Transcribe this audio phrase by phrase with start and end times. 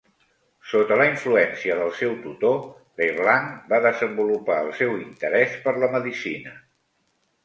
[0.67, 2.57] Sota la influència del seu tutor,
[3.01, 6.55] Leblanc va desenvolupar el seu interès per la medicina.